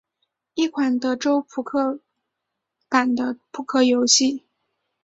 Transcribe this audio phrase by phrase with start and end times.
[0.55, 1.99] 一款德州扑克
[2.89, 4.43] 版的扑克游戏。